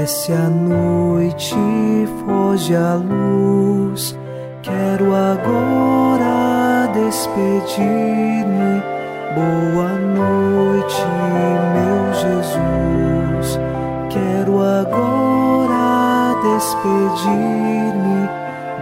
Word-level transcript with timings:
Desce 0.00 0.32
a 0.32 0.50
noite, 0.50 1.54
foge 2.26 2.74
a 2.74 2.94
luz. 2.96 4.18
Quero 4.60 5.14
agora 5.14 6.90
despedir-me. 6.92 8.82
Boa 9.36 9.92
noite, 9.94 11.00
meu 11.72 12.12
Jesus. 12.12 13.58
Quero 14.10 14.60
agora 14.60 16.34
despedir-me. 16.42 18.28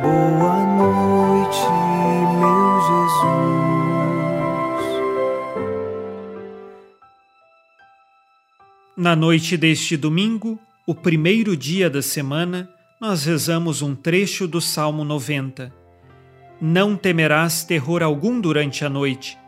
Boa 0.01 0.65
noite, 0.81 1.69
meu 2.41 2.81
Jesus. 2.89 3.61
Na 8.97 9.15
noite 9.15 9.59
deste 9.59 9.97
domingo, 9.97 10.59
o 10.85 10.95
primeiro 10.95 11.57
dia 11.57 11.89
da 11.89 12.03
semana, 12.03 12.69
nós 13.01 13.25
rezamos 13.25 13.83
um 13.83 13.95
trecho 13.95 14.49
do 14.49 14.61
Salmo 14.61 15.05
90. 15.05 15.73
Não 16.61 16.97
temerás 16.97 17.63
terror 17.63 18.03
algum 18.03 18.41
durante 18.41 18.85
a 18.85 18.89
noite, 18.89 19.39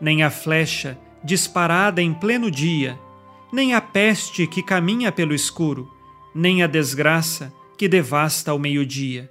nem 0.00 0.24
a 0.24 0.30
flecha 0.30 0.98
disparada 1.22 2.02
em 2.02 2.12
pleno 2.12 2.50
dia, 2.50 2.98
nem 3.52 3.72
a 3.72 3.80
peste 3.80 4.48
que 4.48 4.62
caminha 4.62 5.12
pelo 5.12 5.32
escuro, 5.32 5.88
nem 6.34 6.62
a 6.62 6.66
desgraça 6.66 7.52
que 7.78 7.86
devasta 7.86 8.50
ao 8.50 8.58
meio-dia. 8.58 9.30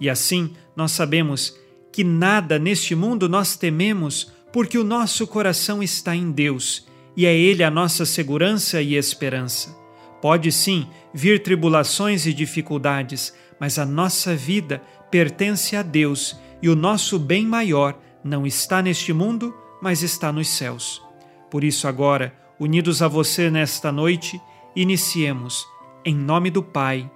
E 0.00 0.08
assim 0.08 0.54
nós 0.76 0.92
sabemos 0.92 1.58
que 1.92 2.04
nada 2.04 2.60
neste 2.60 2.94
mundo 2.94 3.28
nós 3.28 3.56
tememos, 3.56 4.30
porque 4.52 4.78
o 4.78 4.84
nosso 4.84 5.26
coração 5.26 5.82
está 5.82 6.14
em 6.14 6.30
Deus 6.30 6.86
e 7.16 7.26
é 7.26 7.36
Ele 7.36 7.64
a 7.64 7.70
nossa 7.70 8.06
segurança 8.06 8.80
e 8.80 8.94
esperança. 8.94 9.79
Pode 10.20 10.52
sim 10.52 10.86
vir 11.14 11.42
tribulações 11.42 12.26
e 12.26 12.34
dificuldades, 12.34 13.34
mas 13.58 13.78
a 13.78 13.86
nossa 13.86 14.34
vida 14.34 14.82
pertence 15.10 15.74
a 15.74 15.82
Deus 15.82 16.38
e 16.62 16.68
o 16.68 16.76
nosso 16.76 17.18
bem 17.18 17.46
maior 17.46 17.98
não 18.22 18.46
está 18.46 18.82
neste 18.82 19.12
mundo, 19.12 19.54
mas 19.80 20.02
está 20.02 20.30
nos 20.30 20.48
céus. 20.48 21.02
Por 21.50 21.64
isso, 21.64 21.88
agora, 21.88 22.34
unidos 22.58 23.00
a 23.00 23.08
você 23.08 23.50
nesta 23.50 23.90
noite, 23.90 24.40
iniciemos, 24.76 25.66
em 26.04 26.14
nome 26.14 26.50
do 26.50 26.62
Pai, 26.62 27.10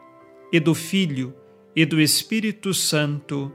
e 0.51 0.59
do 0.59 0.75
Filho, 0.75 1.35
e 1.77 1.85
do 1.85 2.01
Espírito 2.01 2.73
Santo. 2.73 3.53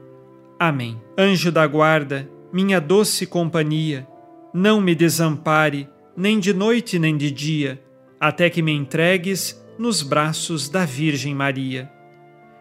Amém. 0.58 1.00
Anjo 1.18 1.50
da 1.50 1.66
guarda, 1.66 2.30
minha 2.52 2.80
doce 2.80 3.26
companhia, 3.26 4.06
não 4.54 4.80
me 4.80 4.94
desampare, 4.94 5.88
nem 6.16 6.38
de 6.38 6.52
noite 6.52 6.98
nem 6.98 7.16
de 7.16 7.30
dia 7.30 7.82
até 8.20 8.50
que 8.50 8.60
me 8.60 8.72
entregues 8.72 9.58
nos 9.78 10.02
braços 10.02 10.68
da 10.68 10.84
Virgem 10.84 11.34
Maria. 11.34 11.90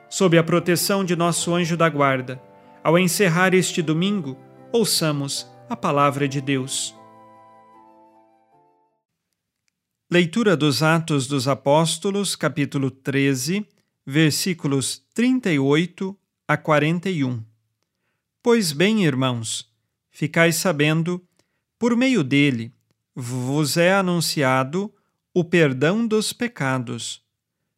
Sob 0.10 0.38
a 0.38 0.44
proteção 0.44 1.04
de 1.04 1.18
nosso 1.18 1.54
anjo 1.54 1.76
da 1.76 1.90
guarda, 1.90 2.42
ao 2.82 2.98
encerrar 2.98 3.54
este 3.54 3.82
domingo, 3.82 4.38
ouçamos 4.72 5.46
a 5.70 5.76
palavra 5.76 6.30
de 6.30 6.40
Deus. 6.40 6.96
Leitura 10.10 10.56
dos 10.56 10.82
Atos 10.82 11.28
dos 11.28 11.46
Apóstolos, 11.46 12.38
capítulo 12.38 12.90
13, 12.90 13.68
versículos 14.08 15.06
38 15.14 16.18
a 16.48 16.56
41. 16.56 17.44
Pois 18.42 18.72
bem, 18.72 19.04
irmãos, 19.04 19.70
ficais 20.10 20.56
sabendo, 20.56 21.22
por 21.78 21.98
meio 21.98 22.24
dele 22.24 22.74
vos 23.14 23.76
é 23.76 23.94
anunciado 23.94 24.92
o 25.34 25.44
perdão 25.44 26.06
dos 26.06 26.34
pecados, 26.34 27.22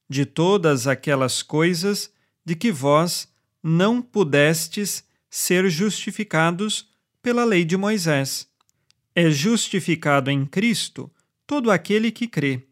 de 0.10 0.26
todas 0.26 0.88
aquelas 0.88 1.42
coisas 1.42 2.12
de 2.46 2.56
que 2.56 2.72
vós 2.72 3.28
não 3.62 4.02
pudestes 4.02 5.04
ser 5.30 5.70
justificados 5.70 6.90
pela 7.22 7.44
lei 7.44 7.64
de 7.64 7.78
Moisés. 7.78 8.50
É 9.14 9.30
justificado 9.30 10.30
em 10.32 10.46
Cristo 10.46 11.12
todo 11.46 11.70
aquele 11.70 12.12
que 12.12 12.28
crê. 12.28 12.64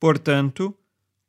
Portanto, 0.00 0.76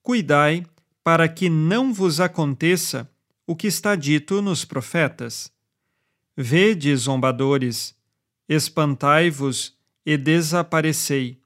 cuidai 0.01 0.65
para 1.03 1.27
que 1.27 1.49
não 1.49 1.93
vos 1.93 2.19
aconteça 2.19 3.09
o 3.45 3.55
que 3.55 3.67
está 3.67 3.95
dito 3.95 4.41
nos 4.41 4.65
profetas. 4.65 5.51
Vede, 6.35 6.95
zombadores, 6.95 7.95
espantai-vos 8.49 9.77
e 10.05 10.17
desaparecei 10.17 11.39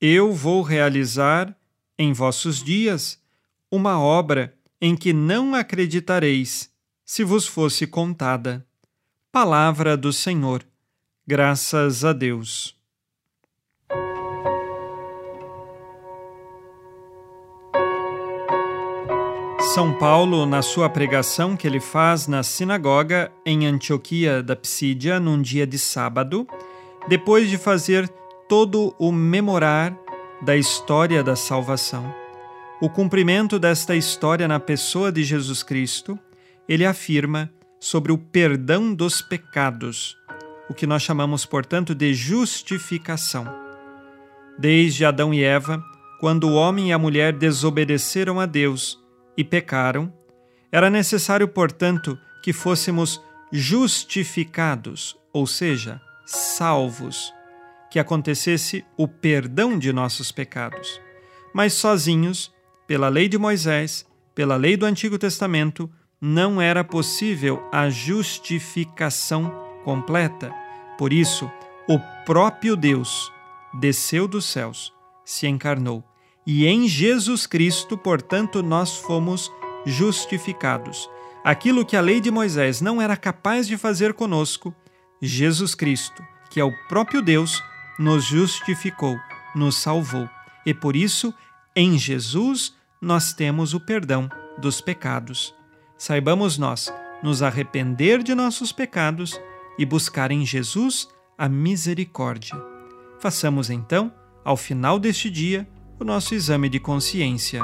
eu 0.00 0.32
vou 0.32 0.62
realizar 0.62 1.54
em 1.98 2.12
vossos 2.12 2.62
dias 2.62 3.20
uma 3.70 4.00
obra 4.00 4.54
em 4.80 4.96
que 4.96 5.12
não 5.12 5.54
acreditareis, 5.54 6.70
se 7.04 7.22
vos 7.22 7.46
fosse 7.46 7.86
contada. 7.86 8.66
Palavra 9.30 9.96
do 9.98 10.10
Senhor. 10.10 10.64
Graças 11.26 12.02
a 12.02 12.14
Deus. 12.14 12.74
São 19.74 19.92
Paulo, 19.98 20.46
na 20.46 20.62
sua 20.62 20.88
pregação 20.88 21.54
que 21.56 21.66
ele 21.66 21.78
faz 21.78 22.26
na 22.26 22.42
sinagoga 22.42 23.30
em 23.44 23.66
Antioquia 23.66 24.42
da 24.42 24.56
Psídia, 24.56 25.20
num 25.20 25.40
dia 25.40 25.66
de 25.66 25.78
sábado, 25.78 26.48
depois 27.06 27.48
de 27.48 27.58
fazer 27.58 28.10
todo 28.50 28.96
o 28.98 29.12
memorar 29.12 29.96
da 30.42 30.56
história 30.56 31.22
da 31.22 31.36
salvação. 31.36 32.12
O 32.80 32.90
cumprimento 32.90 33.60
desta 33.60 33.94
história 33.94 34.48
na 34.48 34.58
pessoa 34.58 35.12
de 35.12 35.22
Jesus 35.22 35.62
Cristo, 35.62 36.18
ele 36.68 36.84
afirma 36.84 37.48
sobre 37.78 38.10
o 38.10 38.18
perdão 38.18 38.92
dos 38.92 39.22
pecados, 39.22 40.16
o 40.68 40.74
que 40.74 40.84
nós 40.84 41.00
chamamos, 41.00 41.46
portanto, 41.46 41.94
de 41.94 42.12
justificação. 42.12 43.46
Desde 44.58 45.04
Adão 45.04 45.32
e 45.32 45.44
Eva, 45.44 45.80
quando 46.18 46.48
o 46.48 46.54
homem 46.54 46.88
e 46.88 46.92
a 46.92 46.98
mulher 46.98 47.32
desobedeceram 47.32 48.40
a 48.40 48.46
Deus 48.46 48.98
e 49.36 49.44
pecaram, 49.44 50.12
era 50.72 50.90
necessário, 50.90 51.46
portanto, 51.46 52.18
que 52.42 52.52
fôssemos 52.52 53.22
justificados, 53.52 55.16
ou 55.32 55.46
seja, 55.46 56.00
salvos 56.26 57.32
que 57.90 57.98
acontecesse 57.98 58.84
o 58.96 59.08
perdão 59.08 59.78
de 59.78 59.92
nossos 59.92 60.30
pecados. 60.30 61.00
Mas 61.52 61.72
sozinhos, 61.72 62.52
pela 62.86 63.08
lei 63.08 63.28
de 63.28 63.36
Moisés, 63.36 64.06
pela 64.34 64.56
lei 64.56 64.76
do 64.76 64.86
Antigo 64.86 65.18
Testamento, 65.18 65.90
não 66.20 66.60
era 66.60 66.84
possível 66.84 67.62
a 67.72 67.90
justificação 67.90 69.52
completa. 69.84 70.54
Por 70.96 71.12
isso, 71.12 71.50
o 71.88 71.98
próprio 72.24 72.76
Deus 72.76 73.32
desceu 73.74 74.28
dos 74.28 74.44
céus, 74.44 74.92
se 75.24 75.46
encarnou. 75.46 76.04
E 76.46 76.66
em 76.66 76.86
Jesus 76.86 77.46
Cristo, 77.46 77.96
portanto, 77.96 78.62
nós 78.62 78.96
fomos 78.96 79.50
justificados. 79.86 81.08
Aquilo 81.42 81.84
que 81.84 81.96
a 81.96 82.00
lei 82.00 82.20
de 82.20 82.30
Moisés 82.30 82.80
não 82.80 83.00
era 83.00 83.16
capaz 83.16 83.66
de 83.66 83.78
fazer 83.78 84.12
conosco, 84.12 84.74
Jesus 85.22 85.74
Cristo, 85.74 86.22
que 86.50 86.60
é 86.60 86.64
o 86.64 86.72
próprio 86.88 87.22
Deus, 87.22 87.62
nos 88.00 88.24
justificou, 88.24 89.20
nos 89.54 89.76
salvou. 89.76 90.26
E 90.64 90.72
por 90.72 90.96
isso, 90.96 91.34
em 91.76 91.98
Jesus, 91.98 92.74
nós 92.98 93.34
temos 93.34 93.74
o 93.74 93.80
perdão 93.80 94.26
dos 94.56 94.80
pecados. 94.80 95.54
Saibamos 95.98 96.56
nós 96.56 96.90
nos 97.22 97.42
arrepender 97.42 98.22
de 98.22 98.34
nossos 98.34 98.72
pecados 98.72 99.38
e 99.78 99.84
buscar 99.84 100.30
em 100.30 100.46
Jesus 100.46 101.06
a 101.36 101.46
misericórdia. 101.46 102.56
Façamos 103.18 103.68
então, 103.68 104.10
ao 104.42 104.56
final 104.56 104.98
deste 104.98 105.28
dia, 105.28 105.68
o 105.98 106.04
nosso 106.04 106.34
exame 106.34 106.70
de 106.70 106.80
consciência. 106.80 107.62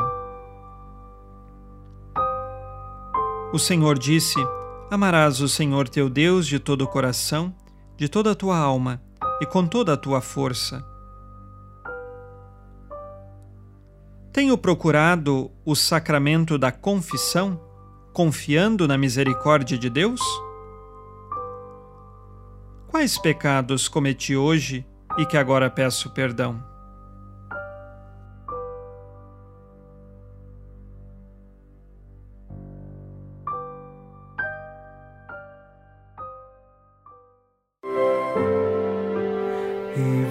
O 3.54 3.58
Senhor 3.58 3.98
disse: 3.98 4.38
Amarás 4.90 5.40
o 5.40 5.48
Senhor 5.48 5.88
teu 5.88 6.10
Deus 6.10 6.46
de 6.46 6.58
todo 6.58 6.82
o 6.82 6.88
coração, 6.88 7.54
de 7.96 8.06
toda 8.06 8.32
a 8.32 8.34
tua 8.34 8.58
alma 8.58 9.05
e 9.40 9.46
com 9.46 9.66
toda 9.66 9.92
a 9.92 9.96
tua 9.96 10.20
força. 10.20 10.84
Tenho 14.32 14.58
procurado 14.58 15.50
o 15.64 15.74
sacramento 15.74 16.58
da 16.58 16.70
confissão, 16.70 17.60
confiando 18.12 18.86
na 18.86 18.98
misericórdia 18.98 19.78
de 19.78 19.88
Deus? 19.88 20.20
Quais 22.86 23.18
pecados 23.18 23.88
cometi 23.88 24.36
hoje 24.36 24.86
e 25.18 25.24
que 25.24 25.36
agora 25.36 25.70
peço 25.70 26.10
perdão? 26.10 26.75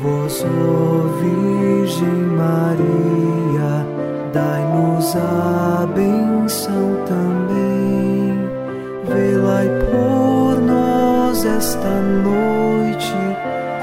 Vós, 0.01 0.43
ó 0.43 1.07
Virgem 1.19 2.07
Maria, 2.37 3.85
dai-nos 4.31 5.15
a 5.15 5.87
benção 5.87 7.03
também. 7.05 8.35
Velai 9.07 9.67
por 9.89 10.61
nós 10.61 11.43
esta 11.45 12.01
noite. 12.01 13.13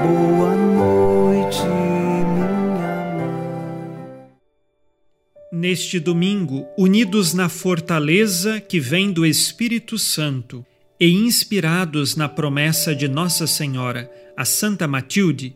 Boa 0.01 0.55
noite, 0.55 1.65
minha 1.65 3.05
mãe. 3.15 4.29
Neste 5.51 5.99
domingo, 5.99 6.65
unidos 6.77 7.33
na 7.33 7.49
fortaleza 7.49 8.61
que 8.61 8.79
vem 8.79 9.11
do 9.11 9.25
Espírito 9.25 9.97
Santo 9.99 10.65
e 10.99 11.11
inspirados 11.11 12.15
na 12.15 12.29
promessa 12.29 12.95
de 12.95 13.09
Nossa 13.09 13.45
Senhora, 13.45 14.09
a 14.37 14.45
Santa 14.45 14.87
Matilde, 14.87 15.55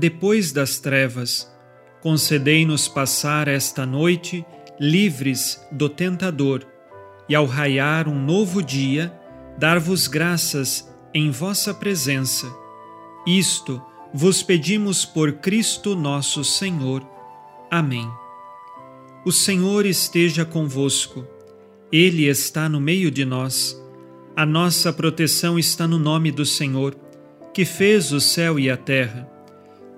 depois 0.00 0.50
das 0.50 0.78
trevas, 0.78 1.46
concedei-nos 2.00 2.88
passar 2.88 3.46
esta 3.48 3.84
noite 3.84 4.42
livres 4.80 5.62
do 5.70 5.90
tentador, 5.90 6.66
e 7.28 7.34
ao 7.34 7.44
raiar 7.44 8.08
um 8.08 8.18
novo 8.18 8.62
dia, 8.62 9.12
dar-vos 9.58 10.08
graças 10.08 10.90
em 11.12 11.30
vossa 11.30 11.74
presença. 11.74 12.50
Isto 13.26 13.80
vos 14.12 14.42
pedimos 14.42 15.04
por 15.04 15.34
Cristo 15.34 15.94
nosso 15.94 16.42
Senhor. 16.42 17.06
Amém. 17.70 18.10
O 19.22 19.30
Senhor 19.30 19.84
esteja 19.84 20.46
convosco, 20.46 21.26
Ele 21.92 22.26
está 22.26 22.70
no 22.70 22.80
meio 22.80 23.10
de 23.10 23.26
nós. 23.26 23.78
A 24.34 24.46
nossa 24.46 24.94
proteção 24.94 25.58
está 25.58 25.86
no 25.86 25.98
nome 25.98 26.32
do 26.32 26.46
Senhor, 26.46 26.96
que 27.52 27.66
fez 27.66 28.12
o 28.12 28.20
céu 28.20 28.58
e 28.58 28.70
a 28.70 28.78
terra. 28.78 29.39